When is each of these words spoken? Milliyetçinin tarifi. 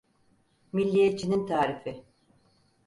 Milliyetçinin 0.73 1.45
tarifi. 1.47 2.03